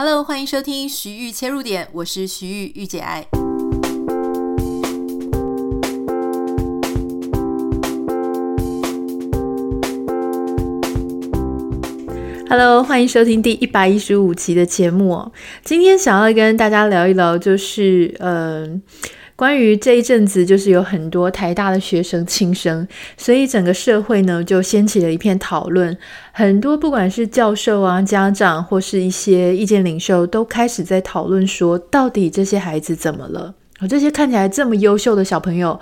[0.00, 3.26] Hello，欢迎收听徐玉切入点，我是徐玉玉姐爱。
[12.48, 15.32] Hello，欢迎收听第一百一十五期的节目。
[15.64, 18.80] 今天想要跟大家聊一聊，就是嗯。
[19.38, 22.84] 关于这一阵子，就是有很多台大的学生轻生，
[23.16, 25.96] 所以整个社会呢就掀起了一片讨论。
[26.32, 33.54] 很多不管是教授啊、家长或是一些意见领袖，都开始在讨论说，到底这些孩子怎么了？
[33.88, 35.78] 这些看起来这么优秀的小朋友，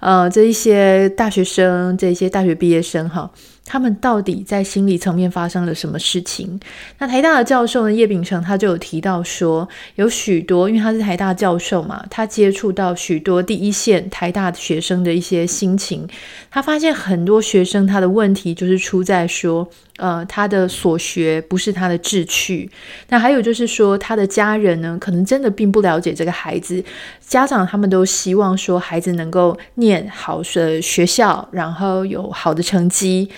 [0.00, 3.30] 呃，这一些大学生，这一些大学毕业生，哈。
[3.66, 6.58] 他们到底在心理层面发生了什么事情？
[6.98, 16.08] 那台大的教授呢，叶秉成他就有提到说，有许多，因为他是台大教授嘛，他接触到许多第一线台大学生的一些心情，
[16.50, 22.70] 他发现很多学生他的问题就是出在说，呃，他的所学不是他的志趣。
[23.08, 26.82] 那还有就是说，他的家人呢，可能真的并不了解这个孩子，
[27.20, 33.28] 家长他们都希望说孩子能够念好的学校，然后有好的成绩。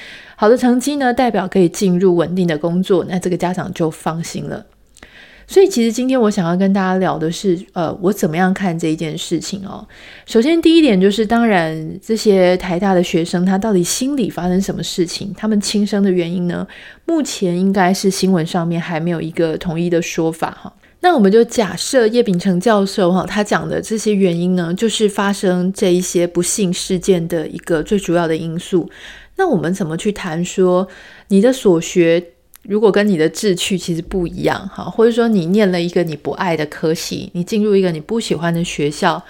[0.41, 4.65] 好的成绩呢，代表可以进入稳定的工作，那这个家长就放心了。
[5.49, 9.85] 所以，其实今天我想要跟大家聊的是，呃，我怎么样看这一件事情哦。
[10.27, 16.65] 首先，第一点就是，当然这些台大的学生他到底心里发生什么事情，他们轻生的原因呢？
[17.05, 20.73] 目前应该是新闻上面还没有一个统一的说法哈。
[21.01, 28.89] 那我们就假设叶秉成教授哈，他讲的这些原因呢，就是发生这一些不幸事件的一个最主要的因素。
[29.39, 30.87] 那我们怎么去谈说
[31.29, 32.23] 你的所学
[32.65, 39.23] 如果跟你的志趣其实不一样哈，或者说你念了一个你不爱的科系，你进入一个你不喜欢的学校，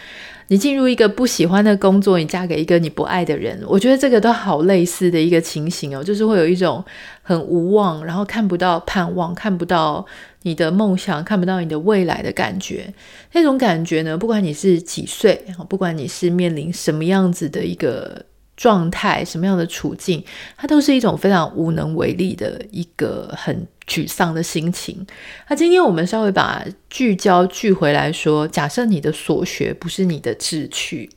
[0.49, 6.85] 你进入一个不喜欢的工作，你嫁给一个你不爱的人，我觉得这个都好类似的一个情形哦，就是会有一种
[7.23, 10.05] 很无望，然后看不到盼望，看不到
[10.43, 12.93] 你的梦想，看不到你的未来的感觉。
[13.35, 18.25] 那种感觉呢，不管你是几岁，不管你是面临什么样子的一个。
[18.59, 20.23] 状态什么样的处境，
[20.57, 25.07] 它都是一种非常无能为力的一个很沮丧的心情。
[25.49, 31.09] 那今天我们稍微把聚焦聚回来说，假设你的所学不是你的志趣，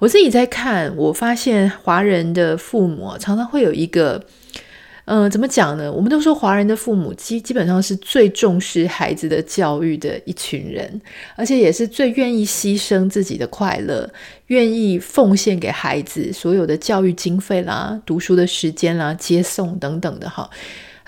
[0.00, 4.26] 我自己在看，我发现华人的父母常常会有一个。
[5.06, 5.90] 嗯、怎么讲呢？
[5.90, 11.00] 我们都说华人的父母基基本上是最重视孩子的教育的一群人，
[11.36, 14.08] 而且也是最愿意牺牲自己的快乐，
[14.48, 20.50] 愿意奉献给孩子所有的教育经费啦、读书的时间啦、接送等等的哈。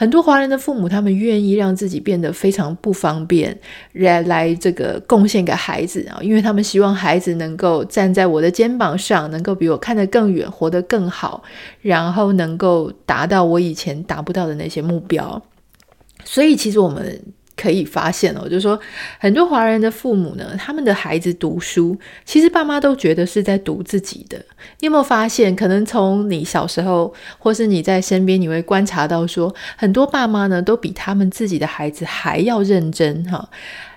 [0.01, 3.59] 很多华人的父母，他们愿意让自己变得非常不方便，
[3.95, 11.43] 来来这个贡献给孩子啊，因为他们希望孩子能够站在我的肩膀上，能够比我看得更远，活得更好，
[11.83, 15.43] 然后能够达到我以前达不到的那些目标。
[16.25, 17.21] 所以，其实我们。
[17.61, 18.79] 可以发现哦，就是说
[19.19, 24.39] 很多华人的父母呢，他们的孩子读书，其实爸妈都觉得是在读自己的。
[24.81, 33.49] 你有没有发现，可能从你小时候，或是你在身边，你会观察到说，很多爸妈呢，都比他们自己的孩子还要认真哈。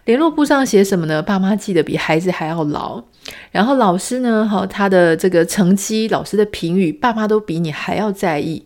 [0.05, 1.21] 联络簿上写什么呢？
[1.21, 3.03] 爸妈记得比孩子还要牢。
[3.51, 8.66] 然后老师呢，哈，他的这个成绩，老师的评语，爸妈都比你还要在意。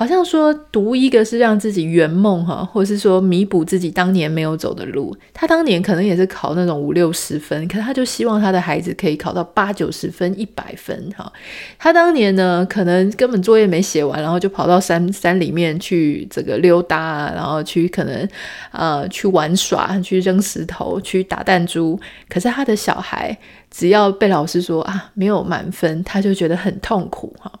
[0.00, 5.14] 好像说读一个是让自己圆梦哈，或者是说弥补自己当年没有走的路。
[5.34, 11.30] 他当年可能也是考那种五六十分，可是他就希望他的孩子可以考到八九十分、一百分哈。
[11.78, 18.26] 他当年呢，可能根本作业没写完，然后就跑到山山里面去这个溜达，然后去可能
[18.72, 22.00] 呃去玩耍、去扔石头、去打弹珠。
[22.26, 23.36] 可是他的小孩
[23.70, 27.52] 只要被老师说啊没有满分，他就觉得很痛苦哈。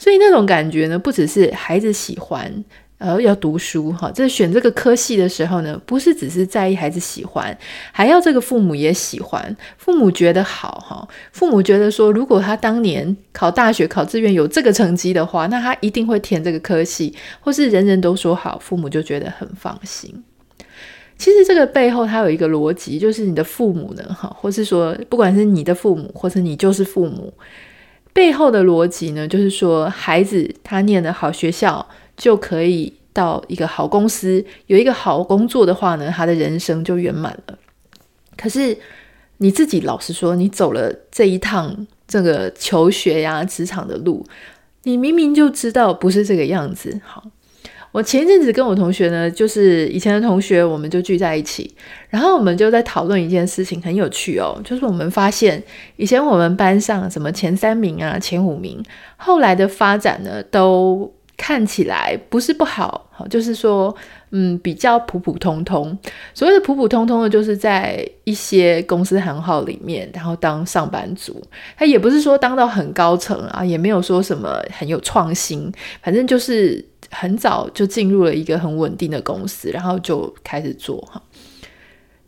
[0.00, 2.50] 所以那种感觉呢，不只是孩子喜欢，
[2.96, 7.54] 呃，要读书哈，这选这个科系的时候呢，不是只是在意孩子喜欢，
[7.92, 20.24] 还要这个父母也喜欢，父母觉得好哈，父母觉得说，如果他当年考大学考志愿有这个成绩的话，那他一定会填这个科系，或是人人都说好，父母就觉得很放心。
[21.18, 27.30] 其实这个背后它有一个逻辑，就是你的父母呢，哈，或是说不管是你的父母，或是你就是父母。
[28.12, 31.86] 背后的逻辑呢，就是说，孩子他念的好学校，
[32.16, 37.58] 就可以到一个好公司，有一个好工作的话呢，他的人生就圆满了。
[38.36, 38.76] 可是
[39.38, 44.26] 你自己老实说，你走了这一趟这个求学呀、职场的路，
[44.82, 47.24] 你明明就知道不是这个样子，好。
[47.92, 51.74] 我前一阵子跟我同学呢，就是以前的同学，我们就聚在一起，
[52.08, 54.60] 然后我们就在讨论一件事情，很有趣哦。
[54.64, 55.62] 就是我们发现，
[55.96, 58.80] 以前我们班上什么前三名啊、前五名，
[59.16, 63.92] 后来的发展呢，都看起来不是不好，好，就是说，
[64.30, 65.98] 嗯，比较普普通通。
[66.32, 71.42] 所谓的普普通通的，就是在一些公司行号里面，然后当上班族，
[71.76, 75.72] 他也不是说当到很高层啊，也没有说什么很有创新，
[76.02, 81.20] 反正就是很早就进入了一个很稳定的公司，然后就开始做哈。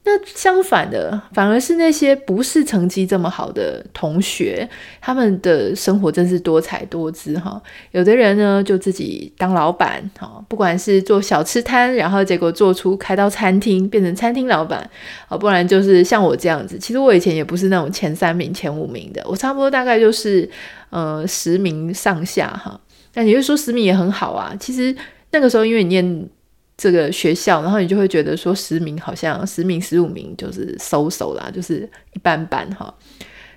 [0.05, 4.69] 那相反的，反而是那些不是成绩这么好的同学，
[5.00, 7.62] 他们的生活真是多彩多姿哈。
[7.93, 14.90] 有的人呢，就自己当老板哈，不管是做小吃摊，然后结果做出开到餐厅，变成餐厅老板
[15.28, 16.76] 啊，不然就是像我这样子。
[16.76, 20.50] 其实我以前也不是那种前三名、前五名的，我差不多大概就是
[20.90, 22.81] 呃十名上下哈。
[23.14, 24.55] 那你就说十名也很好啊。
[24.59, 24.94] 其实
[25.31, 26.29] 那个时候因为你念。
[26.75, 32.93] 这个学校，然后你就会觉得说十名好像十名十五名就是收手啦，就是一般般哈。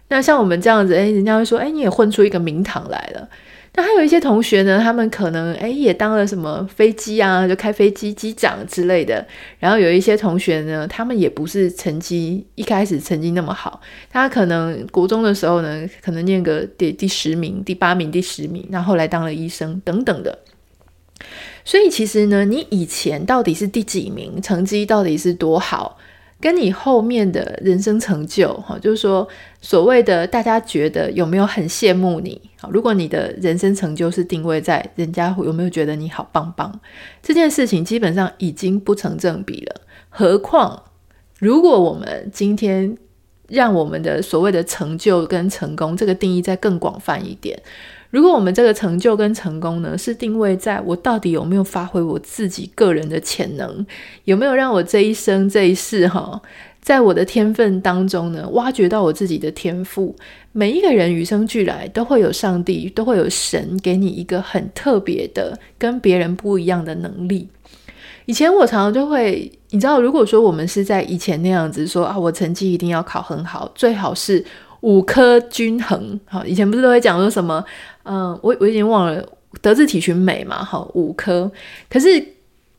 [0.09, 3.27] 那像我们这样子，哎，人家会说，哎，你也混出一个名堂来了。
[3.77, 9.25] 那还有一些同学呢，他们可能哎也当了什么飞机啊，就开飞机机长之类的。
[9.59, 20.39] 然后有一些同学呢，他们也不是成绩一开始成绩那么好，他可能国中的时候呢，可能念个第第十名、第八名、第十名，然后后来当了医生等等的。
[21.65, 25.97] 所以其实呢，你以前到底是第几名，成绩到底是多好，
[26.39, 29.27] 跟你后面的人生成就，哈，就是说
[29.61, 32.39] 所谓的大家觉得有没有很羡慕你，
[32.69, 36.79] 如果你的人生成就是定位在人家有没有觉得你好棒棒，
[37.23, 39.81] 这件事情基本上已经不成正比了。
[40.09, 40.83] 何况，
[41.39, 42.95] 如果我们今天
[43.47, 47.59] 让我们的所谓的成就跟成功这个定义再更广泛一点。
[48.09, 53.85] 如果我们这个成就跟成功呢，是定位在我到底有没有发挥我自己个人的潜能，
[54.23, 56.41] 有没有让我这一生这一世哈，
[56.81, 60.15] 在我的天分当中呢，挖掘到我自己的天赋。
[60.53, 67.49] 每一个人与生俱来都会有上帝，都会有神给你一个很特别的、跟别人不一样的能力。
[68.25, 74.43] 以前我常常就会，你知道，如果说我们是在以前那样子说啊，我成绩一定要考很好，最好是
[74.79, 76.17] 五科均衡。
[76.25, 77.63] 好，以前不是都会讲说什么？
[78.05, 79.27] 嗯，我我已经忘了
[79.61, 81.51] 德智体群美嘛，哈，五科。
[81.89, 82.23] 可是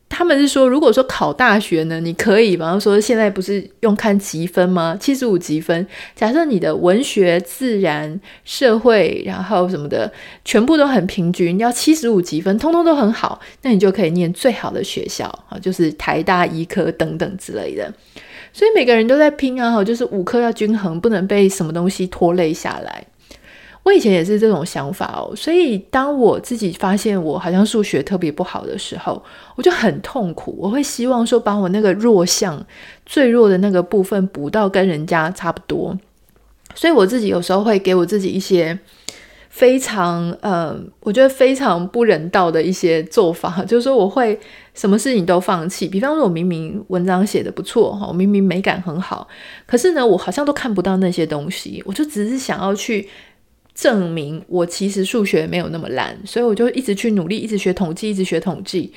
[0.09, 4.97] 他们是说，如果说考大学呢，你可以，比方说现在不是用看积分吗？
[4.97, 5.85] 七十五积分。
[6.15, 10.09] 假设你的文学、自然、社会，然后什么的，
[10.45, 17.93] 全部都很平均，要七十五积分，通通都很好，那你就可以念最好的学校啊，就是台大医科等等之类的。
[18.53, 23.05] 所以每个人都在拼啊，哈，就是五科要均衡，不能被什么东西拖累下来。
[23.87, 29.23] 我以前也是这种想法哦，所以当我自己发现我好像数学特别不好的时候，
[29.55, 30.53] 我就很痛苦。
[30.59, 32.61] 我会希望说，把我那个弱项、
[33.05, 35.97] 最弱的那个部分补到跟人家差不多。
[36.75, 38.77] 所以我自己有时候会给我自己一些
[39.49, 44.37] 非常，呃，我觉得非常不人道的一些做法， 就是说我会
[44.73, 45.87] 什么事情都放弃。
[45.87, 49.25] 比方说，我明明文章写得不错哈，我明明美感很好，
[49.65, 53.07] 可是呢，我好像都看不到那些东西，我就只是想要去。
[53.77, 58.91] 证明我其实数学没有那么烂，所以我就一直去努力，一直学统计，一直学统计。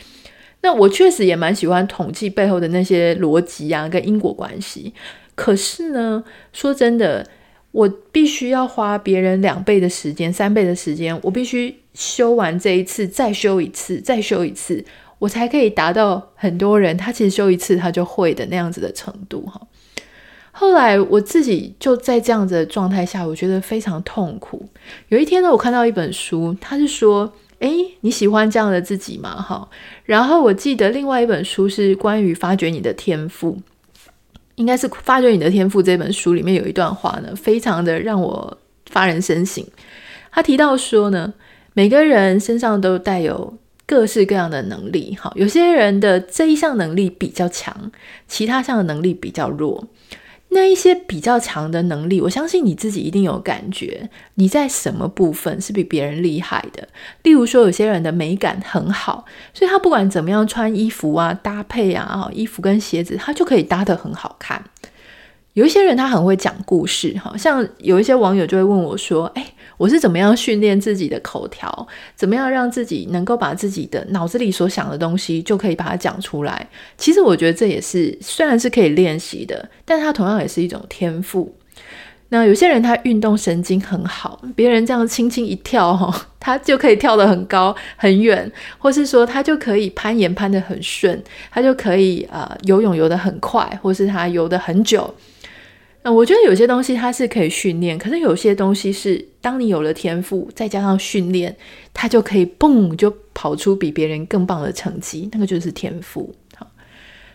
[0.63, 4.95] 那我确实也蛮喜欢统计背后的那些逻辑啊，跟因果关系。
[5.35, 6.25] 可是呢，
[6.55, 7.29] 说真的，
[7.73, 14.83] 我必须要花别人两倍的时间、三倍的时间，我必须修完这一次，再修一次，再修一次，
[15.19, 19.61] 我才可以达到很多人他其实修一次他就会的那样子的程度哈。
[20.61, 24.69] 后来我自己就在这样子的状态下，我觉得非常痛苦。
[25.09, 29.67] 有一天呢，我看到一本书，他是说：“诶，你喜欢这样的自己吗？”哈。
[30.05, 33.57] 然后我记得另外一本书是关于发掘你的天赋，
[34.57, 38.59] 应该是《发掘你的天赋》这本书里面有一段话呢，非常的让我
[38.91, 39.65] 发人深省。
[40.31, 41.33] 他提到说呢，
[41.73, 47.91] 每个人身上都带有各式各样的能力，哈，有些人的这一项能力比较强，
[48.29, 49.87] 其他项的能力比较弱。
[50.51, 56.89] 那一些比较强的能力，我相信你自己一定有感觉，你在什么部分是比别人厉害的。
[57.23, 64.63] 例如说，有些人的美感很好，所以他不管怎么样穿衣服啊、搭配啊，衣服跟鞋子，他就可以搭得很好看。
[65.55, 69.45] 有一些人他很会讲故事，哈，像有一些网友就会问我说：“诶……
[69.77, 71.89] 我是怎么样训练自己的口条？
[72.15, 76.69] 怎么样让自己能够把自己的脑子里所想的东西就可以把它讲出来？
[76.99, 81.53] 其实我觉得这也是虽然是可以练习的，但它同样也是一种天赋。
[82.29, 95.13] 那有些人他运动神经很好，别人这样轻轻一跳哈，他就可以跳得很高很远，或是说他就可以攀岩攀得很顺，他就可以呃游泳游得很快，或是他游得很久。
[96.03, 101.55] 那，我觉得有些东西它是可以训练，可是有些东西是当你有了天赋，再加上训练，
[101.93, 106.35] 它就可以蹦就跑出比别人更棒的成绩，那个就是天赋。
[106.57, 106.67] 好，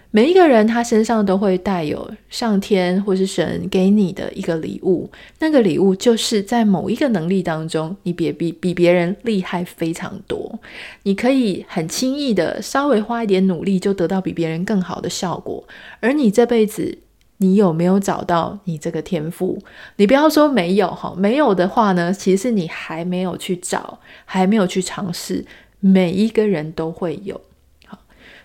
[0.10, 10.58] 每一个人他身上都会带有上天或是神给你的一个礼物，那个礼物就是在某一个能力当中，你别比比别人厉害非常多，
[11.04, 15.64] 你可以很轻易的稍微花一点努力就得到比别人更好的效果，
[16.00, 16.98] 而你这辈子。
[17.38, 19.60] 你有没有找到你这个天赋？
[19.98, 25.46] 你不要说没有哈，没有的话呢，其实你还没有去找，还没有去尝试。
[25.82, 27.40] 每一个人都会有，
[27.86, 28.00] 好，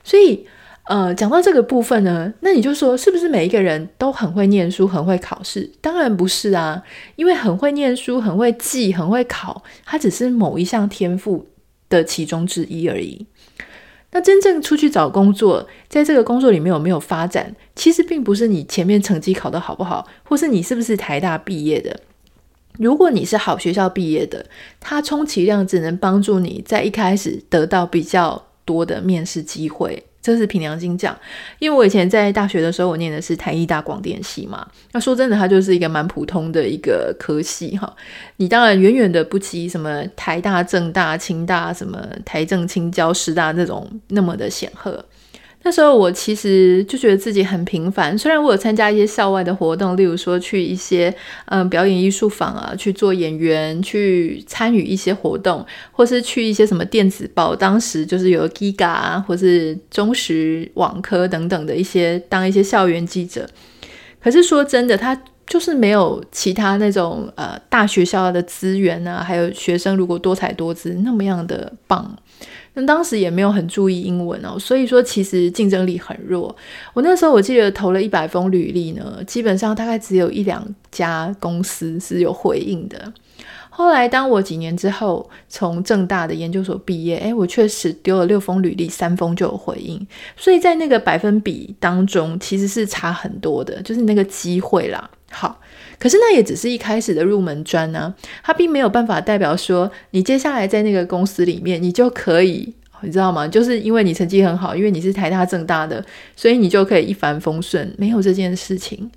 [0.04, 0.46] 所以
[0.84, 5.70] 呃，讲到这个部分呢，那你就说是不是每一个人都很会念书、很会考试？
[5.80, 6.82] 当然不是啊，
[7.16, 11.46] 因为很会念书、很会记、很会考，它只是某一项天赋
[11.88, 13.24] 的其中之一而已。
[14.12, 22.00] 那真正出去找工作，在这个工作里面有没有发展，其实并不是你前面成绩考得好不好，或是你是不是台大毕业的。
[22.78, 24.46] 如果你是好学校毕业的，
[24.80, 30.04] 它充其量只能帮助你在一开始得到比较多的面试机会。
[30.22, 31.18] 这是凭良心讲，
[31.58, 34.66] 因为我以前在大学的时候，我念的是台艺大广电系嘛。
[34.92, 37.96] 那说真的，它就是一个蛮普通的一个科系哈。
[38.36, 45.04] 你当然远远的不及什么台大、政大、清大、什么台政、清交、师大那种那么的显赫。
[45.62, 51.14] 那时候我其实就觉得自己很平凡，虽然我有参加一些校外的活动，例如说去一些
[51.46, 63.46] 嗯表演艺术坊啊，去做演员，去参与一些活动，或是去一些什么电子报，当时就是有 Giga，或是中实网科等等的一些当一些校园记者。
[64.22, 72.16] 可是说真的，他就是没有其他那种呃大学校的资源啊，还有学生如果多才多姿那么样的棒。
[72.84, 76.54] 当时也没有很注意英文哦，所以说其实竞争力很弱。
[76.92, 83.12] 我那时候我记得投了一百封履历呢，基本上大概只有一两家公司是有回应的。
[83.68, 90.06] 后来当我几年之后从正大的研究所毕业，诶，我确实丢了六封履历，三封就有回应。
[90.36, 95.10] 所以在那个百分比当中，其实是差很多的，就是那个机会啦。
[95.30, 95.58] 好。
[96.00, 103.46] 可是那也只是一开始的入门砖呢，它并没有办法代表说你接下来在那个公司里面你就可以，你知道吗？
[103.46, 106.04] 就是因为你成绩很好，因为你是台大正大的，
[106.34, 109.10] 所以你就可以一帆风顺，没有这件事情。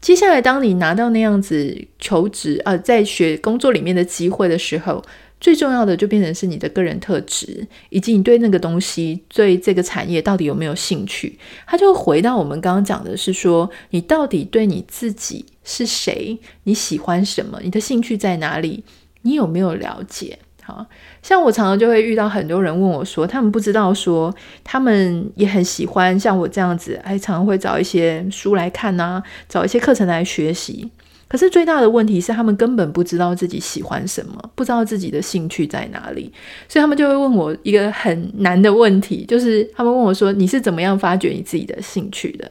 [0.00, 5.02] 接下来当你拿到那样子求职啊，在学工作里面的机会的时候。
[5.44, 11.38] 最重要的就变成是你的个人特质，以及你对那个东西、对这个产业到底有没有兴趣。
[11.66, 16.38] 它就回到我们刚刚讲的是说，你到底对你自己是谁？
[16.62, 17.60] 你喜欢什么？
[17.62, 18.84] 你的兴趣在哪里？
[19.20, 20.38] 你有没有了解？
[20.62, 20.86] 好，
[21.22, 24.34] 像我常常就会遇到很多人问我说，他们不知道说，
[24.64, 30.90] 他们也很喜欢像我这样子，还常常会找一些书来看啊，找一些课程来学习。
[31.26, 36.32] 可是最大的问题是，他们根本不知道自己喜欢什么，不知道自己的兴趣在哪里，
[36.68, 42.48] 所以他们就会问我一个很难的问题，就是他们问我说：“你是怎么样发掘你自己的兴趣的？”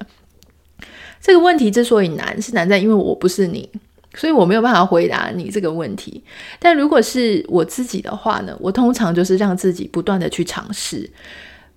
[1.22, 3.70] 这个问题之所以难，是难在因为我不是你，
[4.15, 6.22] 所以我没有办法回答你这个问题。
[6.60, 11.10] 但如果是我自己的话呢，我通常就是让自己不断的去尝试，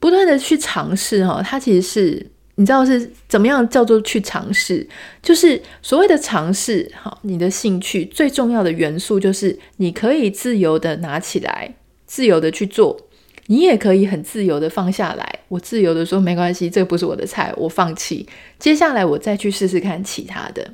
[0.01, 2.27] 不断的去尝试哈，它其实是。
[2.57, 4.87] 你知道是怎么样叫做去尝试？
[5.23, 11.75] 就是所谓的尝试，好，你的兴趣最重要的元素就是你可以自由的拿起来，
[12.07, 12.99] 自由的去做，
[13.47, 15.41] 你也可以很自由的放下来。
[15.49, 18.27] 我自由的说没关系，这不是我的菜，我放弃。
[18.59, 20.67] 接下来我再去试试看其他的。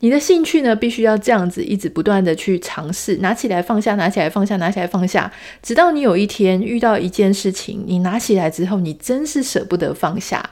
[0.00, 10.50] 你的兴趣呢，必须要这样子一直不断的去尝试，拿起来放下，拿起来放下，拿起来放下，直到你有一天遇到一件事情，你拿起来之后，你真是舍不得放下。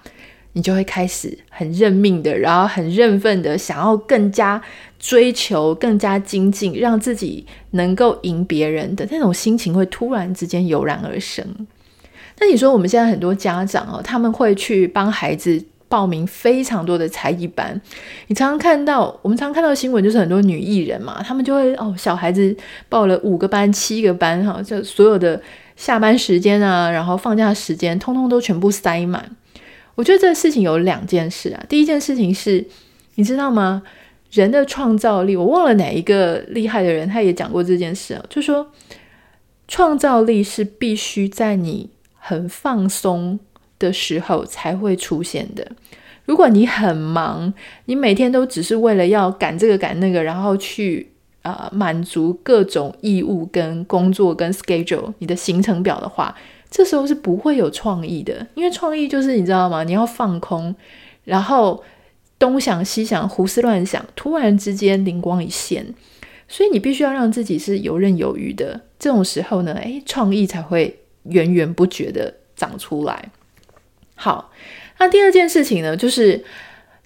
[0.57, 4.61] 你就会开始很认命的，然后很认份的，想要更加
[4.99, 11.47] 追求、更加精进，让自己能够赢别人的那种心情，会突然之间油然而生。
[12.41, 17.79] 那你说我们现在很多家长哦，他们会去帮孩子报名非常多的才艺班。
[18.29, 22.57] 你常常看到，我们常看到新闻，就是很多女艺人嘛，他们就会哦，小孩子
[22.89, 25.39] 报了五个班、七个班，哈，就所有的
[25.77, 29.31] 下班时间啊，然后放假时间，通通都全部塞满。
[29.97, 31.65] 我觉得这个事情有两件事啊。
[31.69, 32.65] 第一件事情是，
[33.17, 33.83] 你知道吗？
[34.31, 38.71] 人的创造力，我忘了哪一个厉害的人，他也讲过这件事啊，就说
[39.67, 43.39] 创造力是必须在你很放松
[43.79, 45.67] 的时候才会出现的。
[46.25, 47.55] 如果你很忙，
[47.87, 51.13] 你每天都只是为了要赶这个赶那个，然后去
[51.43, 56.37] 啊、呃、满足各种义务跟工作跟 schedule 你的行程表的话。
[56.77, 59.83] 这时候是不会有创意的，因为创意就是你知道吗？
[59.83, 60.77] 你要放空，
[61.25, 61.83] 然后
[62.39, 65.95] 东想西想，胡思乱想，突然之间灵光一现，
[66.47, 68.83] 所以你必须要让自己是游刃有余的。
[68.99, 73.31] 这种时候呢，诶，创意才会源源不绝的长出来。
[74.15, 74.53] 好，
[74.99, 76.45] 那第二件事情呢，就是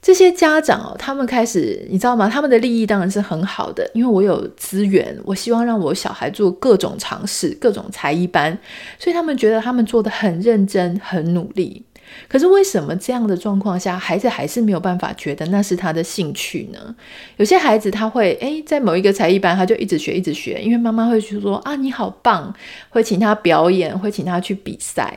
[0.02, 2.28] 这些家长哦，他们开始，你知道吗？
[2.28, 8.56] 他们的利益当然是很好的，因为我有资源，我希望让我小孩做各种尝试，各种才艺班，
[8.98, 11.84] 所以他们觉得他们做的很认真，很努力。
[12.28, 16.96] 可是为什么这样的状况下，孩子还是没有办法觉得那是他的兴趣呢？
[17.36, 22.52] 有些孩子他会诶，在某一个才艺班，他就一直学，一直学，因为妈妈会去说啊，你好棒，
[22.88, 25.16] 会请他表演，会请他去比赛。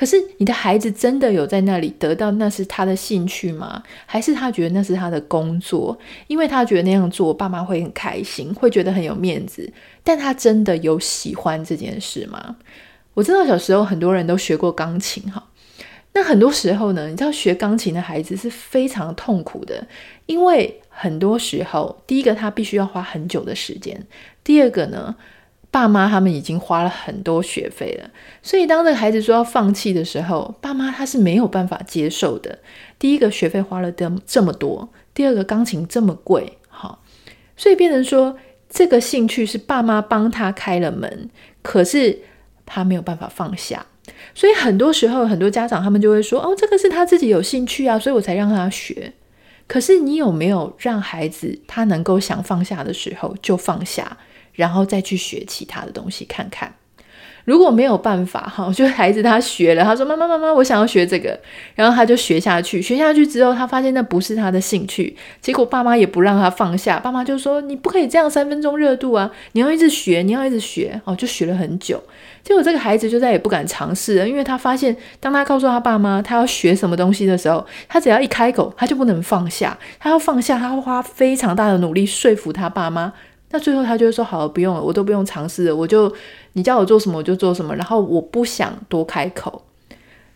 [0.00, 3.82] 可是你的孩子真的有在那里得到那是他的兴趣吗？
[4.06, 5.98] 还是他觉得那是他的工作？
[6.26, 9.70] 因为他觉得那样做，爸妈会很开心，会觉得很有面子。
[10.02, 12.56] 但他真的有喜欢这件事吗？
[13.12, 15.48] 我知道小时候很多人都学过钢琴，哈。
[16.14, 19.86] 那很多时候呢，你知道学钢琴的孩子是非常痛苦的，
[20.24, 24.06] 因为很多时候，第一个他必须要花很久的时间，
[24.42, 25.14] 第二个呢，
[25.70, 28.10] 爸妈他们已经花了很多学费了，
[28.42, 32.58] 所以当这个孩子说要放弃的时候，爸妈他是没有办法接受的。
[32.98, 37.02] 第一个学费花了这这么多，第二个钢琴这么贵，好，
[37.56, 38.36] 所以变成说
[38.68, 41.30] 这个兴趣是爸妈帮他开了门，
[41.62, 42.18] 可是
[42.66, 43.86] 他没有办法放下。
[44.34, 49.12] 所以很多时候，很多家长他们就会说：“哦，这个是他自己有兴趣啊，所以我才让他学。”
[49.68, 54.16] 可是你有没有让孩子他能够想放下的时候就放下，
[54.60, 56.74] 然后再去学其他的东西看看？
[57.46, 61.36] 如果没有办法哈， 就孩子他学了，他说：“妈妈妈妈，我想要学这个。”
[61.74, 72.00] 然后他就学下去，学下去之后，他发现那不是他的兴趣，结果爸妈也不让他放下，爸妈就说：“你不可以这样三分钟热度啊，你要一直学，你要一直学。”哦，就学了很久，
[72.44, 83.14] 结果这个孩子就再也不敢尝试了，因为他发现，当他告诉他爸妈他要学什么东西的时候，他只要一开口，他就不能放下，他要放下，他会花非常大的努力说服他爸妈。
[83.50, 86.12] 那最后他就会说：“好了，不用了，我都不用尝试了，我就
[86.52, 89.62] 你叫我做什么我就做什么，然后我不想多开口。”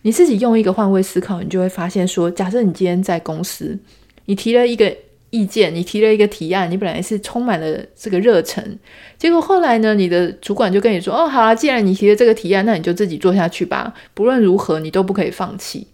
[0.03, 3.79] 你自己用一个换位思考，你就会发现说：假设你今天在公司，
[4.27, 4.95] 你提了一个
[5.31, 8.79] 意见，你提了一个提案，你本来是充满了这个热忱，
[9.17, 15.87] 结果后来呢，你的主管就跟你说：“哦，好了，既然你提了这个提案，那你就自己做下去吧，不论如何你都不可以放弃。”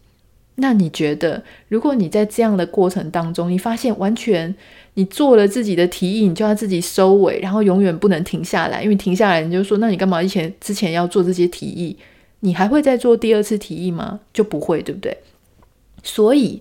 [0.57, 4.55] 那你觉得，如果你在这样的过程当中，你发现完全
[4.95, 11.97] 你做了自己的提议，你就要自己收尾，然后永远不能停下来，因为停下来你就说，那你干嘛以前之前要做这些提议？
[12.41, 14.21] 你还会再做第二次提议吗？
[14.35, 15.17] 就不会，对不对？
[16.03, 16.61] 所以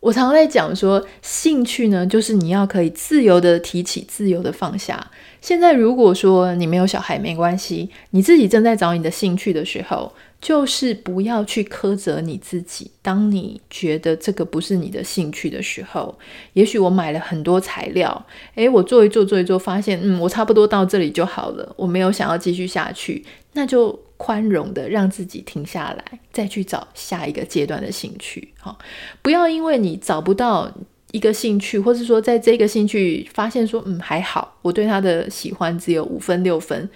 [0.00, 5.10] 我常常在讲说，兴趣呢，就是你要可以自由的提起，自由的放下。
[5.40, 10.12] 现在如果说你没有小孩没关系，你自己正在找你的兴趣的时候。
[10.42, 12.90] 就是不要去苛责你自己。
[13.00, 16.18] 当你觉得这个不是你的兴趣的时候，
[16.54, 18.26] 也许我买了很多材料，
[18.56, 28.52] 诶，我做一做做一做，发现嗯，我差不多到这里就好了，我没有想要继续下去，那就宽容的让自己停下来，再去找下一个阶段的兴趣。
[28.58, 28.76] 好，
[29.22, 30.68] 不要因为你找不到
[31.12, 36.90] 一个兴趣，或是说在这个兴趣发现说嗯还好，我对他的喜欢只有五分六分，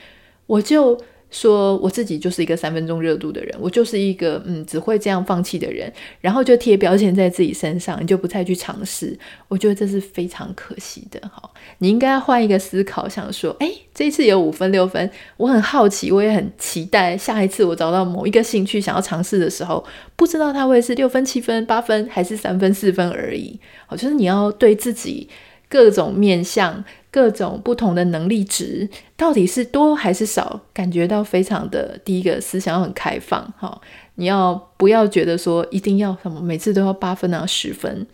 [0.46, 1.00] 我就。
[1.38, 9.18] 说我自己就是一个三分钟热度的人，我就是一个嗯只会这样放弃的人，然后就贴标签在自己身上，你就不再去尝试。
[9.48, 11.50] 我觉得这是非常可惜的哈。
[11.78, 19.84] 你应该要换一个思考，想说，哎，这一次有五分六分，我很好奇，我也很期待下一次我找到某一个兴趣想要尝试的时候，
[20.16, 23.60] 不知道它会是六分、七分、八分还是三分、四分而已。
[23.86, 25.28] 好，就是你要对自己
[25.68, 26.84] 各种面向。
[27.08, 30.60] 各种不同的能力值到底是多还是少？
[30.74, 33.80] 感觉到非常的第一个思想要很开放哈，
[34.16, 38.06] 你要不要觉得说一定要什么每次都要八分啊十分？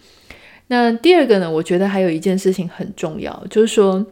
[0.69, 1.51] 那第二个呢？
[1.51, 4.07] 我觉得还有一件事情很重要，就是说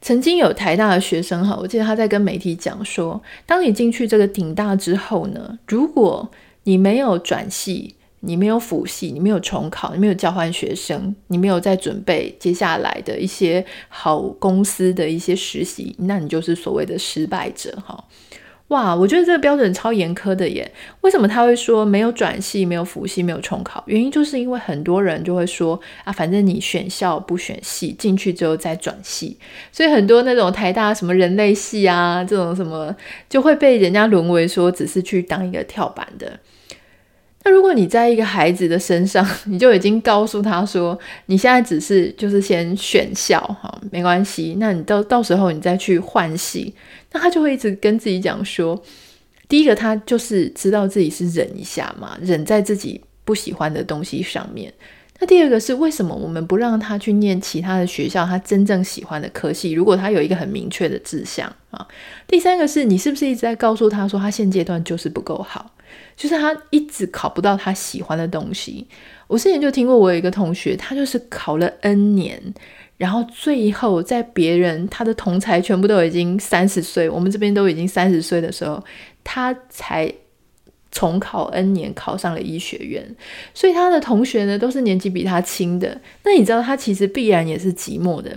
[0.00, 6.28] 曾经有台大的学生哈，我记得他在跟媒体讲说，当你进去这个顶大之后呢，如果
[6.64, 7.94] 你没有转系。
[8.20, 18.04] 你没有辅系，你没有重考，你没有交换学生，你没有在准备接下来的一些好公司的一些实习，那你就是所谓的失败者哈。
[18.68, 20.70] 哇，我觉得这个标准超严苛的耶。
[21.00, 23.82] 为什么他会说没有转系、没有辅系、没有重考？
[23.86, 29.36] 原因就是因为很多人就会说啊，反正你选校不选系，进去之后再转系，
[29.72, 32.94] 所以很多那种台大什么人类系啊，这种什么
[33.28, 36.38] 就会被人家沦为说只是去当一个跳板的。
[37.42, 44.56] 那如果你在一个孩子的身上， 你就已经告诉他说，你现在只是就是先选校哈，没关系。
[44.58, 46.74] 那你到到时候你再去换系，
[47.12, 48.80] 那他就会一直跟自己讲说，
[49.48, 54.72] 第一个他就是知道自己是忍一下嘛，忍在自己不喜欢的东西上面。
[55.18, 59.72] 那第二个是为什么我们不让他去念其他的学校，他真正喜欢的科系？
[59.72, 61.86] 如果他有一个很明确的志向啊。
[62.26, 65.70] 第三个是你是不是一直在告诉他说他现阶段就是不够好，
[66.20, 68.86] 就是他一直考不到他喜欢的东西。
[69.26, 72.38] 我之前就听过，我有一个同学，他就是考了 N 年，
[72.98, 78.84] 然后最后在别人他的同才全部都已经三十岁，我们这边都已经三十岁的时候，
[79.24, 80.12] 他才。
[80.92, 83.14] 重考 N 年考上了医学院，
[83.54, 86.00] 所以他的同学呢都是年纪比他轻的。
[86.24, 88.36] 那你知道他其实必然也是寂寞的，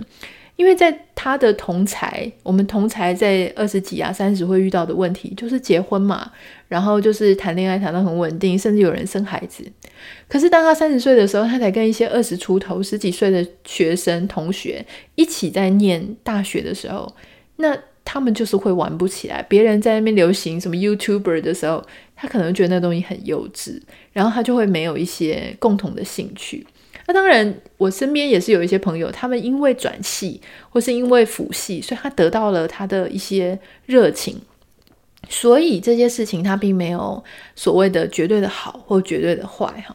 [0.56, 6.30] 因为在他的同才，我们同才在二十几啊、三十会遇到的问题就是结婚嘛，
[6.68, 9.64] 然后就是谈恋爱谈得很稳定，甚至有人生孩子。
[10.28, 17.14] 可是当他三十岁的时候，他才跟一些二十出头、十几岁的学生同学一起在念大学的时候，
[17.56, 17.76] 那。
[18.06, 21.82] 他们就是会玩不起来，别人在那边流行什么 YouTuber 的时候，
[22.14, 23.80] 他可能觉得那东西很幼稚，
[24.12, 26.66] 然后他就会没有一些共同的兴趣。
[27.06, 30.40] 那当然，我身边也是有一些朋友，他们因为转系
[30.70, 34.40] 或是因为辅系，所以他得到了他的一些热情，
[35.28, 37.22] 所以这些事情他并没有
[37.54, 39.94] 所谓的绝对的好或绝对的坏哈。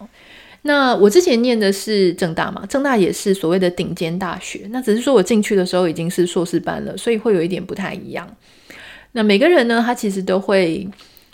[0.64, 4.68] 那我之前念的是正大嘛，正大也是所谓的顶尖大学。
[4.72, 8.28] 那只是说我进去的时候已经是硕士班了，所以会有一点不太一样。
[9.14, 10.86] 那每个人呢，他其实都会，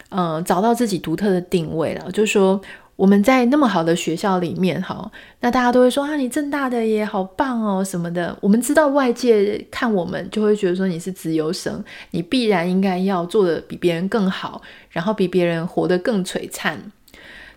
[0.09, 2.09] 呃，找到自己独特的定位了。
[2.11, 2.61] 就是说
[2.95, 8.37] 我们在那么好的学校里面，哈，那大家都会说啊，你政大的也好棒哦，什么的。
[8.41, 16.91] 我们知道外界看我们就会觉得说你是自由生，你必然应该要做的比别人更好，然后比别人活得更璀璨。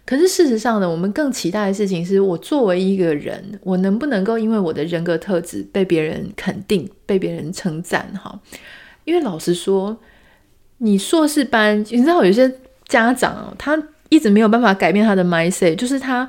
[0.05, 8.11] 可是事实上呢，我们更期待的事情是我作为一个人，我能不能够因为我的人格特质被别人肯定、被别人称赞？
[8.21, 8.41] 哈，
[9.05, 9.97] 因为老实说，
[10.79, 12.51] 你硕士班，你知道有些
[12.89, 13.77] 家长他
[14.09, 16.29] 一直没有办法改变他的 mindset，就是他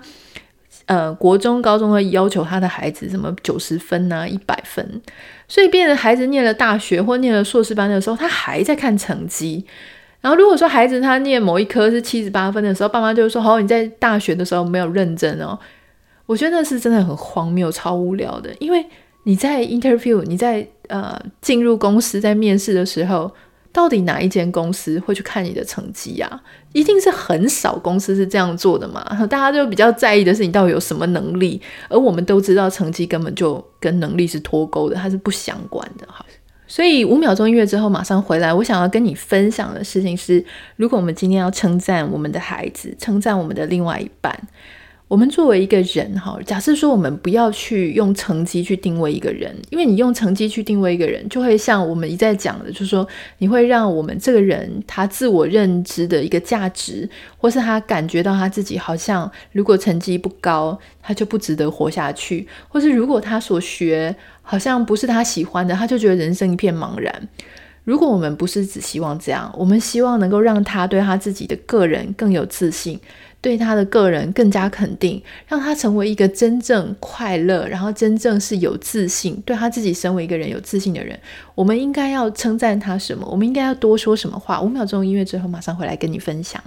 [0.85, 5.01] 呃，国中、高中会要求他的孩子什么九十分啊、一百分，
[5.47, 9.63] 所以变成孩子念了大学或念了硕士班的时候，他还在看成绩。
[10.21, 15.57] 然后如果说孩子他念某一科是七十八分的时候，爸妈就会说：“哦，你在大学的时候没有认真哦。”
[16.25, 18.53] 我觉得那是真的很荒谬、超无聊的。
[18.59, 18.85] 因为
[19.23, 23.31] 你在 interview，你在呃进入公司在面试的时候，
[23.79, 26.29] 到底哪一间公司会去看你的成绩呀、
[26.73, 29.01] 一定是很少公司是这样做的嘛。
[29.27, 36.25] 大家就比较在意的是你到底有什么能力，而我们都知道成绩根本就跟能力是脱钩的，它是不相关的哈。
[36.67, 40.43] 所以五秒钟音乐之后马上回来，我想要跟你分享的事情是：
[40.75, 44.37] 如果我们今天要称赞我们的孩子，称赞我们的另外一半，
[45.09, 53.05] 我们作为一个人哈，假设说我们不要去用成绩去定位一个人，因为你用成绩去定位一个人，就会像我们一再讲的，就是说
[53.39, 64.15] 你会让我们这个人他自我认知的一个价值，或是他感觉到他自己好像如果成绩不高，他就不值得活下去，或是如果他所学。
[64.41, 67.29] 好像不是他喜欢的，他就觉得人生一片茫然。
[67.83, 72.99] 如果我们不是只希望这样，我们希望能够让他对他自己的个人更有自信，
[73.41, 81.19] 对他的个人更加肯定，让他成为一个真正快乐，然后真正是有自信，对他自己身为一个人有自信的人。
[81.55, 83.27] 我们应该要称赞他什么？
[83.29, 84.61] 我们应该要多说什么话？
[84.61, 86.61] 五秒钟音乐之后，马上回来跟你分享。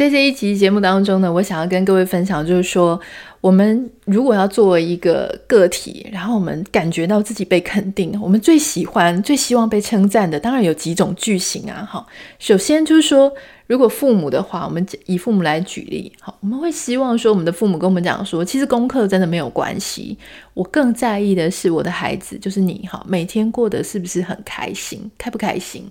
[0.00, 2.98] 在这一集节目当中呢，我想要跟各位分享，就是说，
[3.42, 11.86] 我们如果要作为一个个体，然后我们感觉到自己被肯定，我们最喜欢、最希望被称赞的，当然有几种句型啊。
[11.86, 12.06] 好，
[12.38, 13.30] 首先就是说，
[13.66, 20.16] 如果父母的话，我们以父母来举例，好，我们会希望说，我们的父母跟我们讲说，其实功课真的没有关系，
[20.54, 25.86] 我更在意的是我的孩子，就是你，哈，每天过得是不是很开心，开不开心？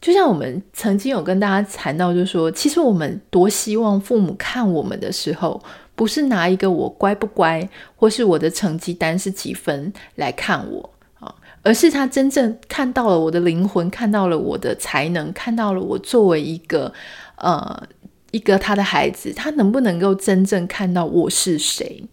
[0.00, 5.60] 就像我们曾经有跟大家谈到，就是说，其实我们多希望父母看我们的时候，
[5.94, 16.92] 不是拿一个我乖不乖，或是我的成绩单是几分来看我啊，而是他真正看到了我的灵魂，看到了我的才能，看到了我作为一个
[17.36, 17.82] 呃
[18.30, 22.04] 一个他的孩子，他能不能够真正看到我是谁？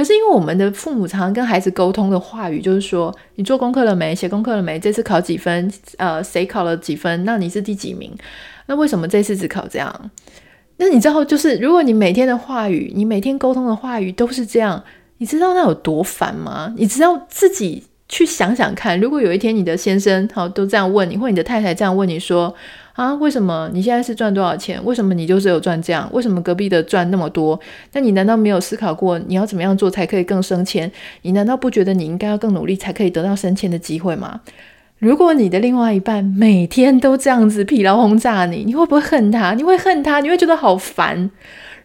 [0.00, 4.14] 可是因为我们的父母常常跟孩子沟通的话语就是说，你做功课了没？
[4.14, 4.78] 写功课了没？
[4.78, 5.70] 这次考几分？
[5.98, 7.22] 呃，谁考了几分？
[7.26, 8.10] 那你是第几名？
[8.64, 10.10] 那为什么这次只考这样？
[10.78, 14.82] 那你知道，就是如果你每天的话语，你每天沟通的话语都是这样，
[15.18, 16.72] 你知道那有多烦吗？
[16.78, 22.54] 你知道自己去想想看，如果有一天你的先生好都这样问你，或你的太太这样问你说
[22.94, 24.78] 啊，为什么你现在是赚多少钱？
[24.84, 26.08] 为什么你就只有赚这样？
[26.12, 27.58] 为什么隔壁的赚那么多？
[27.92, 30.90] 那你难道没有思考过你要怎么样做才可以更升迁？
[31.22, 34.40] 你难道不觉得你应该要更努力才可以得到升迁的机会吗？
[34.98, 39.54] 如果你的另外一半每天都这样子疲劳轰炸你，你会不会恨他？
[39.54, 40.20] 你会恨他？
[40.20, 41.30] 你会觉得好烦？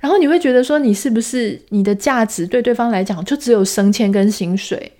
[0.02, 4.91] 然后你会觉得说，你是不是你的价值对对方来讲就只有升迁跟薪水？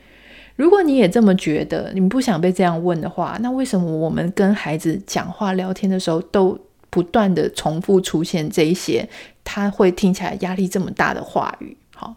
[0.56, 6.58] 如果你也这么觉得，你不想被这样问的话，那为什么我们跟孩子讲话聊天的时候，都
[6.89, 9.08] 不断的重复出现这一些，
[9.44, 11.76] 他会听起来压力这么大的话语？
[11.94, 12.15] 好，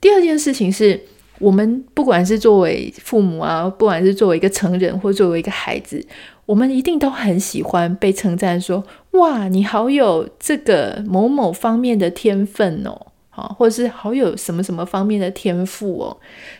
[0.00, 1.00] 第二件事情是
[1.40, 6.04] 我们不管是作为父母啊，不管是作为一个成人或作为一个孩子，
[6.46, 13.06] 我们一定都很喜欢被称赞说，哇，你好有这个某某方面的天分哦。
[13.58, 16.16] 或者是好有什么什么方面的天赋哦，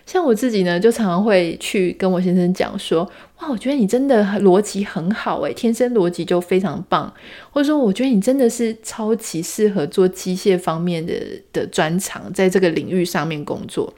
[0.07, 3.03] 像我自己呢，就常常会去跟我先生讲说，
[3.38, 7.12] 哇，我觉得你真的逻辑很好诶，天生逻辑就非常棒，
[7.51, 11.14] 或者说我觉得你真的是超级适合做机械方面的
[11.53, 13.93] 的专长，在这个领域上面工作。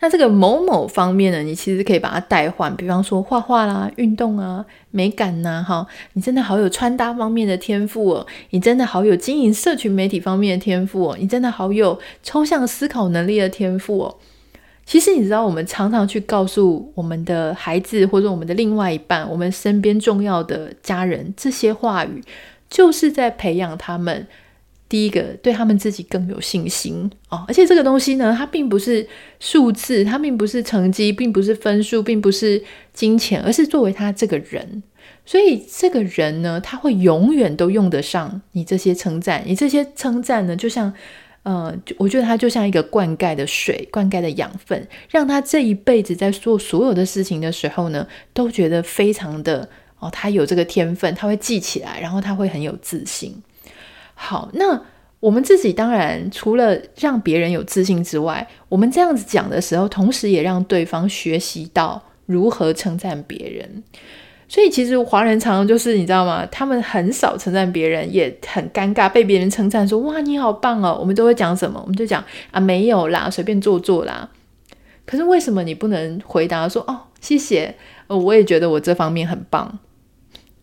[0.00, 14.16] 那这个某某方面呢，你其实可以把它代换，比方说画画啦、运动啊、美感呐、啊，哈，你真的好有穿搭方面的天赋哦，你真的好有经营社群媒体方面的天赋哦，你真的好有抽象思考能力的天赋哦。
[14.84, 22.22] 其实你知道，我们常常去告诉我们的孩子或者我们的另外一半、我们身边重要的家人这些话语，
[22.68, 24.26] 就是在培养他们。
[24.88, 29.06] 第一个，对他们自己更有信心哦，而且这个东西呢，它并不是
[29.40, 34.82] 数字，它并不是成绩，并不是分数，并不是金钱，而是作为他这个人。
[35.26, 39.42] 所以这个人呢，他会永远都用得上你这些称赞。
[39.46, 40.92] 你这些称赞呢，就像
[41.44, 49.68] 呃，我觉得他就像一个灌溉的水，灌溉的养分，让他这一辈子在做所有的事情的时候呢，都觉得非常的
[49.98, 53.34] 哦，他有这个天分，他会记起来，然后他会很有自信。
[54.14, 54.80] 好，那
[55.20, 63.82] 我们自己当然除了让别人有自信之外，我们这样子讲的时候，同时也让对方学习到如何称赞别人。
[64.46, 66.46] 所以其实华人常常就是你知道吗？
[66.46, 70.96] 他们很少称赞别人，也很尴尬被别人称赞说哇，你好棒哦。
[71.00, 71.80] 我们都会讲什么？
[71.80, 74.28] 我们就讲啊，没有啦，随便做做啦。
[75.06, 77.74] 可是为什么你不能回答说哦，谢谢，
[78.06, 79.78] 我也觉得我这方面很棒。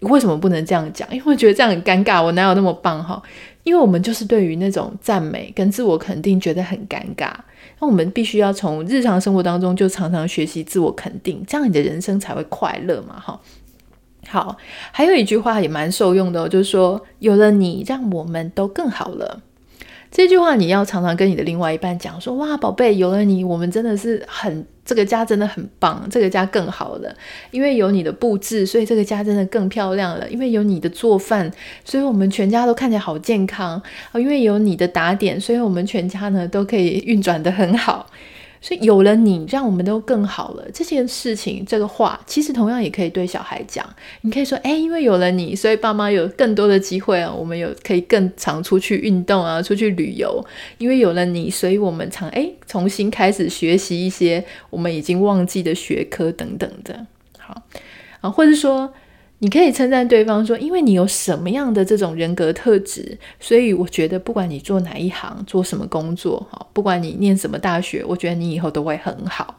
[0.01, 1.07] 为什么不能这样讲？
[1.11, 2.23] 因为我觉得这样很尴尬。
[2.23, 3.21] 我哪有那么棒哈？
[3.63, 7.31] 因为我们就是对于那种赞美跟自我肯定觉得很尴尬。
[7.79, 13.39] 那我们必须要从日常生活当中就常常学习自我肯定，这样你的人生才会快乐嘛哈。
[14.27, 14.57] 好，
[14.91, 19.41] 还有一句话也蛮受用的，就是说有了你，让我们都更好了。
[20.09, 27.15] 这句话你要常常跟你的另外一半讲说，哇，宝贝，有了你，我们真的是很，这个家真的很棒，这个家更好了，
[27.49, 30.29] 因为有你的布置，所以这个家真的更漂亮了。
[30.29, 31.49] 因为有你的做饭，
[31.85, 33.81] 所以我们全家都看起来好健康。
[34.11, 38.05] 啊因为有你的打点，所以我们全家呢都可以运转的很好。
[38.61, 40.63] 所以有了你，让我们都更好了。
[40.71, 43.83] 这件事情，这个话，其实同样也可以对小孩讲。
[44.21, 47.33] 你可以说，诶，因为有了你，所以爸妈有更多的机会啊。
[47.33, 50.45] 我们有可以更常出去运动啊，出去旅游。
[50.77, 57.07] 因为有了你，所以我们常诶重新开始学习一些我们已经忘记的学科等等的。
[57.39, 57.63] 好
[58.21, 58.93] 啊，或者说。
[59.43, 69.55] 你可以称赞对方说：“因为你有什么样的这种人格特质，所以我觉得不管你做哪一行，做什么工作，哈，不管你念什么大学，我觉得你以后都会很好。”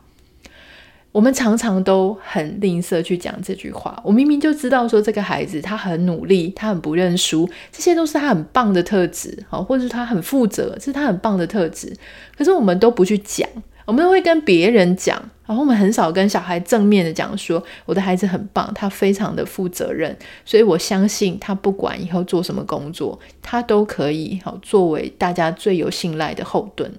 [1.10, 4.00] 我们常常都很吝啬去讲这句话。
[4.04, 11.92] 我明明就知道说这个孩子他很努力，他很不认输，这些都是他很棒的特质，好，或者是他很负责，这是他很棒的特质。
[12.38, 13.46] 可是我们都不去讲。
[13.84, 15.16] 我们会跟别人讲，
[15.46, 26.90] 然后我们很少跟小孩正面的讲说，我的孩子很棒，他非常的负责任，所以我相信他不管以后做什么工作，他都可以好作为大家最有信赖的后盾。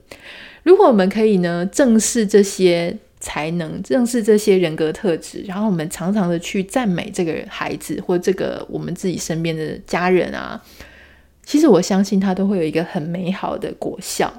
[0.63, 10.61] 如果我们可以呢，正视这些才能，正视这些人格特质，然后我们常常的去赞美这个孩子或这个我们自己身边的家人啊，
[11.45, 14.33] 其实我相信他都会有一个很美好的果效。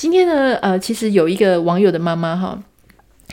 [0.00, 2.58] 今天呢，呃，其实有一个网友的妈妈哈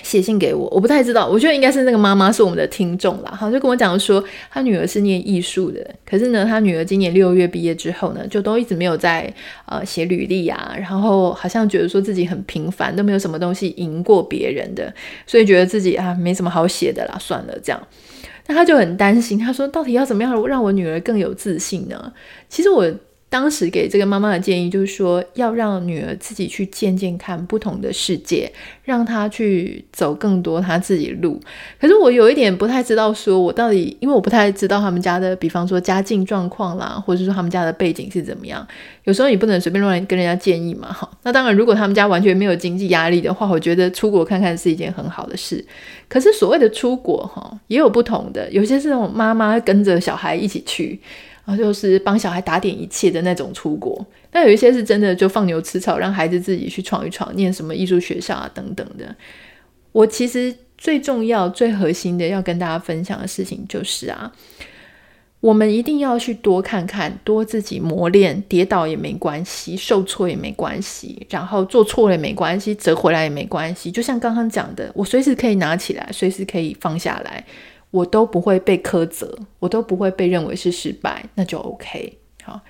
[0.04, 9.34] 写信给我，我不太知道，我觉得应该是那个妈妈是我们的听众啦，哈，就跟我讲说，她女儿是念艺术的，可是呢，她女儿今年六月毕业之后呢，就都一直没有在
[9.66, 14.94] 呃写履历啊，然后好像觉得说自己很平凡，都没有什么东西赢过别人的，
[15.26, 17.82] 所以觉得自己啊没什么好写的啦，算了这样。
[18.48, 22.12] 那她就很担心，她说到底要怎么样让我女儿更有自信呢？
[22.50, 22.92] 其实我。
[23.30, 28.50] 当时给这个妈妈的建议就是说，要让女儿自己去见见看不同的世界，
[28.84, 31.38] 让她去走更多她自己的路。
[31.78, 38.66] 可是我有一点不太知道，说我到底，因为我不太知道他们家的，比方说家境状况啦，或者是说他们家的背景是怎么样。
[39.04, 41.10] 有时候你不能随便乱跟人家建议嘛，哈。
[41.24, 45.64] 那当然，如果他们家完全没有经济压力的话，我觉得出国看看是一件很好的事。
[46.08, 50.98] 可是所谓的出国，哈，也有不同的，有些是那种妈妈跟着小孩一起去。
[51.48, 59.16] 然后就是帮小孩打点一切的那种出国，那有一些是真的就放牛吃草，让孩子自己去闯一闯，念什么艺术学校啊等等的。
[59.94, 64.30] 我其实最重要、最核心的要跟大家分享的事情就是啊，
[65.40, 73.90] 我们一定要去多看看，多自己磨练，跌倒也没关系，受挫也没关系，然后做错了也没关系，折回来也没关系。
[73.90, 77.42] 就像刚刚讲的，我随时可以拿起来，随时可以放下来。
[77.92, 82.18] 我都不会被苛责，我都不会被认为是失败，那就 OK。
[82.44, 82.62] 好，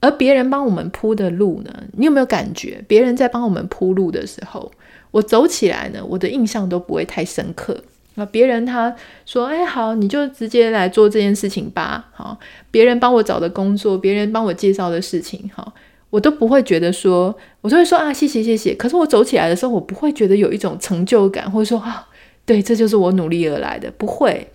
[0.00, 1.82] 而别人帮我们铺的路呢？
[1.92, 4.70] 你有没有感觉，别人在帮我们铺路的时候，
[5.10, 7.82] 我走起来呢，我的印象都不会太深刻。
[8.14, 8.94] 那别人他
[9.26, 12.38] 说：“哎，好，你就直接来做这件事情吧。”好，
[12.70, 15.74] 别人帮我找的工作，别人帮我介绍的事情，好，
[16.08, 18.74] 我都不会觉得说，我就会说啊，谢谢谢谢。
[18.74, 22.08] 可是我走起来的时候，我不会觉得有一种成就感，或者说啊。
[22.46, 24.48] 对，这就是我努力而来的，不会，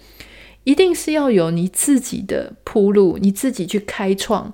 [0.64, 4.54] 一定是要有你自己的铺路，你自己去开创。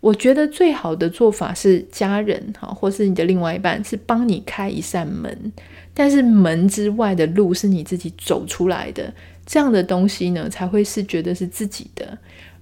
[0.00, 5.52] 我觉得最好的做法是家人哈，或是你的另外一半是帮你开一扇门，
[5.94, 9.14] 但是门之外的路是你自己走出来的，
[9.46, 12.18] 这样的东西呢，才会是觉得是自己的，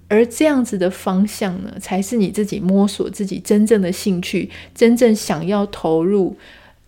[0.07, 6.35] 而这样子的方向呢，才是你自己摸索自己真正的兴趣，真正想要投入。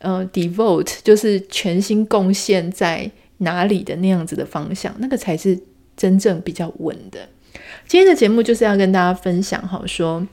[0.03, 5.57] 呃，devote 就是全心贡献在哪里的那样子的方向，那个才是
[5.97, 7.27] 真正比较稳的。
[7.87, 10.27] 今天的节目就是要跟大家分享，好说。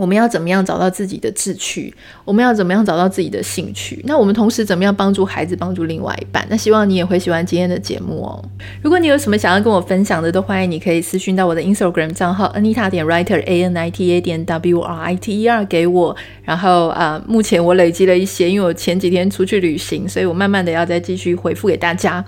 [0.00, 1.92] 我们要怎么样找到自己的志趣？
[2.24, 4.02] 我们要怎么样找到自己的兴趣？
[4.06, 6.46] 那我们同时怎么样帮助孩子，帮助另外一半？
[6.48, 8.42] 那希望你也会喜欢今天的节目哦。
[8.80, 15.42] 如果你有什么想要跟我分享的，都欢迎你可以私讯到我的 Instagram 账号 Anita 点 Writer A N I T A 点 W R I T
[15.42, 16.16] E R 给我。
[16.44, 22.24] 然后啊、目前我累积了一些，因为我前几天出去旅行，所以我慢慢的要再继续回复给大家。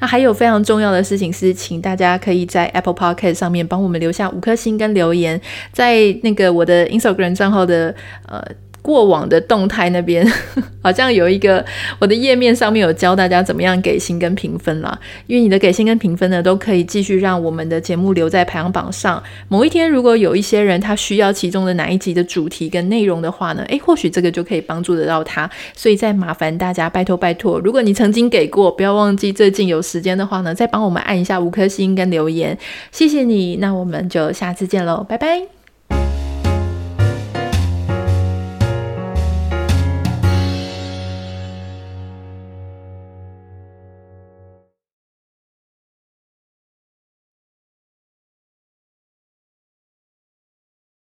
[0.00, 5.40] 那还有非常重要的事情是，请大家可以在 Apple Podcast 上面帮我们留下五颗星跟留言，
[5.72, 7.94] 在那个我的 Instagram 账号的
[8.28, 8.42] 呃。
[8.86, 10.24] 过往的动态那边
[10.80, 11.64] 好像有一个
[11.98, 14.96] 我的页面上面有教大家怎么样给星跟评分啦，
[15.26, 19.20] 因为你的给星跟评分呢，都可以继续让我们的节目留在排行榜上。
[19.48, 25.50] 某一天如果有一些人他需要其中的哪一集的主题跟内容的话呢，诶，或许这个就可以帮助得到他。
[25.74, 32.56] 所以再麻烦大家，拜托拜托，如果你曾经给过，不要忘记最近有时间的话呢，再帮我们按一下五颗星跟留言，
[32.92, 33.56] 谢谢你。
[33.56, 35.55] 那我们就下次见喽，拜拜。